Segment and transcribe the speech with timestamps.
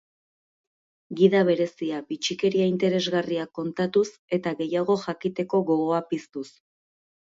[1.19, 4.07] Gida berezia, bitxikeria interesgarriak kontatuz
[4.39, 6.49] eta gehiago jakiteko gogoa piztuz.